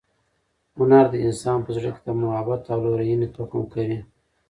هنر 0.77 1.05
د 1.11 1.15
انسان 1.27 1.57
په 1.65 1.69
زړه 1.77 1.89
کې 1.95 2.01
د 2.07 2.09
محبت 2.21 2.61
او 2.73 2.79
لورینې 2.85 3.27
تخم 3.35 3.61
کري. 3.73 3.97